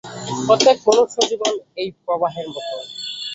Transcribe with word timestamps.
প্রত্যেক 0.47 0.77
মনুষ্য-জীবন 0.87 1.53
এই 1.77 1.89
প্রবাহের 1.97 2.47
মত। 2.49 2.67